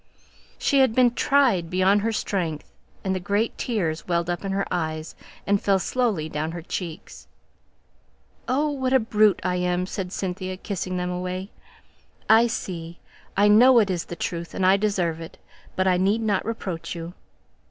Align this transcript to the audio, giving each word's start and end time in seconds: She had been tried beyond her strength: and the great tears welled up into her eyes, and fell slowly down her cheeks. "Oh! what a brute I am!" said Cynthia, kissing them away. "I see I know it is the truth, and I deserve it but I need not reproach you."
She 0.57 0.79
had 0.79 0.95
been 0.95 1.11
tried 1.13 1.69
beyond 1.69 2.01
her 2.01 2.11
strength: 2.11 2.71
and 3.03 3.13
the 3.13 3.19
great 3.19 3.55
tears 3.55 4.07
welled 4.07 4.31
up 4.31 4.43
into 4.43 4.57
her 4.57 4.65
eyes, 4.71 5.13
and 5.45 5.61
fell 5.61 5.77
slowly 5.77 6.27
down 6.27 6.53
her 6.53 6.63
cheeks. 6.63 7.27
"Oh! 8.47 8.71
what 8.71 8.93
a 8.93 8.99
brute 8.99 9.39
I 9.43 9.57
am!" 9.57 9.85
said 9.85 10.11
Cynthia, 10.11 10.57
kissing 10.57 10.97
them 10.97 11.11
away. 11.11 11.51
"I 12.27 12.47
see 12.47 12.97
I 13.37 13.47
know 13.47 13.77
it 13.77 13.91
is 13.91 14.05
the 14.05 14.15
truth, 14.15 14.55
and 14.55 14.65
I 14.65 14.75
deserve 14.75 15.21
it 15.21 15.37
but 15.75 15.85
I 15.87 15.97
need 15.97 16.21
not 16.21 16.47
reproach 16.47 16.95
you." 16.95 17.13